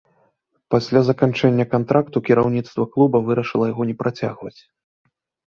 Пасля 0.75 1.01
заканчэння 1.09 1.65
кантракту, 1.73 2.17
кіраўніцтва 2.29 2.83
клуба 2.97 3.17
вырашыла 3.29 3.65
яго 3.73 3.81
не 3.91 3.95
працягваць. 4.01 4.57